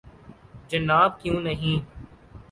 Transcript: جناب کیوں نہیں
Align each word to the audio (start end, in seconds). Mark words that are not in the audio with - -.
جناب 0.69 1.19
کیوں 1.21 1.39
نہیں 1.41 1.77